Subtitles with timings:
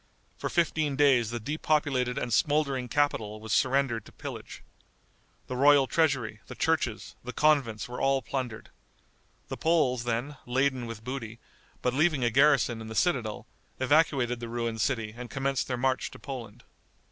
[0.35, 4.63] For fifteen days the depopulated and smouldering capital was surrendered to pillage.
[5.45, 8.69] The royal treasury, the churches, the convents were all plundered.
[9.49, 11.37] The Poles, then, laden with booty,
[11.83, 13.45] but leaving a garrison in the citadel,
[13.79, 16.63] evacuated the ruined city and commenced their march to Poland.